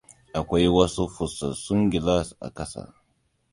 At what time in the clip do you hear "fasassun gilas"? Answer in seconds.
1.15-2.27